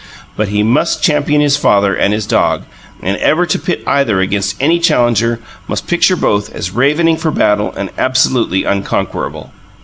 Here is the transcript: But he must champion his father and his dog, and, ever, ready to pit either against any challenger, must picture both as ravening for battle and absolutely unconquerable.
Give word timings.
But 0.35 0.47
he 0.47 0.63
must 0.63 1.03
champion 1.03 1.41
his 1.41 1.57
father 1.57 1.93
and 1.93 2.11
his 2.11 2.25
dog, 2.25 2.63
and, 3.03 3.17
ever, 3.17 3.41
ready 3.41 3.51
to 3.51 3.59
pit 3.59 3.83
either 3.85 4.19
against 4.19 4.55
any 4.59 4.79
challenger, 4.79 5.39
must 5.67 5.85
picture 5.85 6.15
both 6.15 6.51
as 6.55 6.71
ravening 6.71 7.17
for 7.17 7.29
battle 7.29 7.71
and 7.77 7.91
absolutely 7.99 8.63
unconquerable. 8.63 9.51